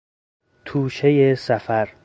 توشهی 0.65 1.35
سفر 1.35 1.89